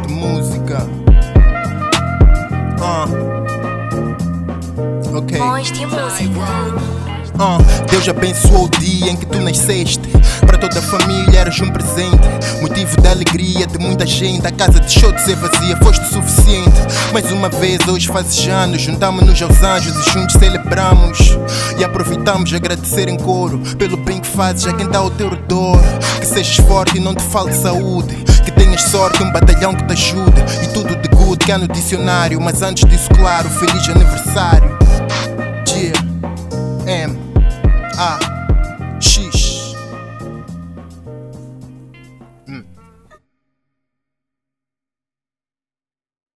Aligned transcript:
de 0.00 0.12
música. 0.12 0.86
Uh. 2.80 3.30
Ok. 5.16 5.38
Bons 5.38 5.72
de 5.72 5.86
música. 5.86 7.00
Uh, 7.40 7.86
Deus 7.90 8.06
abençoou 8.06 8.66
o 8.66 8.68
dia 8.78 9.10
em 9.10 9.16
que 9.16 9.24
tu 9.24 9.40
nasceste. 9.40 10.02
Para 10.46 10.58
toda 10.58 10.78
a 10.78 10.82
família 10.82 11.40
eras 11.40 11.58
um 11.60 11.70
presente. 11.70 12.28
Motivo 12.60 13.00
da 13.00 13.12
alegria 13.12 13.66
de 13.66 13.78
muita 13.78 14.06
gente. 14.06 14.46
A 14.46 14.52
casa 14.52 14.78
deixou 14.78 15.10
de 15.10 15.22
ser 15.22 15.36
vazia, 15.36 15.74
foste 15.78 16.04
suficiente. 16.08 16.80
Mais 17.14 17.32
uma 17.32 17.48
vez, 17.48 17.78
hoje 17.88 18.08
fazes 18.08 18.46
anos. 18.46 18.82
Juntamos-nos 18.82 19.40
aos 19.40 19.62
anjos 19.62 20.06
e 20.06 20.10
juntos 20.10 20.36
celebramos. 20.36 21.38
E 21.78 21.84
aproveitamos 21.84 22.50
de 22.50 22.56
agradecer 22.56 23.08
em 23.08 23.16
coro 23.16 23.58
pelo 23.78 23.96
bem 23.96 24.20
que 24.20 24.28
fazes 24.28 24.66
a 24.66 24.74
quem 24.74 24.84
está 24.84 24.98
ao 24.98 25.10
teu 25.10 25.30
redor. 25.30 25.80
Que 26.20 26.26
sejas 26.26 26.56
forte 26.66 26.98
e 26.98 27.00
não 27.00 27.14
te 27.14 27.22
falte 27.22 27.56
saúde. 27.56 28.19
Sorte, 28.90 29.22
um 29.22 29.30
batalhão 29.30 29.72
que 29.72 29.84
te 29.84 29.92
ajude. 29.92 30.40
E 30.64 30.66
tudo 30.74 30.96
de 30.96 31.08
good 31.10 31.44
que 31.44 31.52
há 31.52 31.58
no 31.58 31.68
dicionário. 31.68 32.40
Mas 32.40 32.60
antes 32.60 32.84
disso, 32.90 33.08
claro, 33.10 33.48
feliz 33.48 33.88
aniversário. 33.88 34.76
Yeah. 35.68 36.00
M. 36.86 37.16
A. 37.96 38.39